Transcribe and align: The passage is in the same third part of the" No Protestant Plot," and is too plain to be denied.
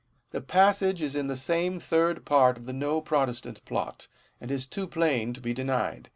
The 0.31 0.41
passage 0.41 0.99
is 1.03 1.15
in 1.15 1.27
the 1.27 1.35
same 1.35 1.79
third 1.79 2.25
part 2.25 2.57
of 2.57 2.65
the" 2.65 2.73
No 2.83 3.01
Protestant 3.01 3.63
Plot," 3.65 4.07
and 4.39 4.49
is 4.49 4.65
too 4.65 4.87
plain 4.87 5.31
to 5.33 5.41
be 5.41 5.53
denied. 5.53 6.09